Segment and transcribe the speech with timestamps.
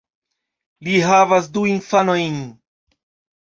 [0.87, 2.41] Li havas du infanojn.